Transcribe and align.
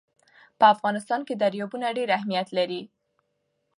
په 0.59 0.65
افغانستان 0.73 1.21
کې 1.27 1.33
دریابونه 1.41 1.87
ډېر 1.97 2.09
اهمیت 2.17 2.47
لري. 2.57 2.81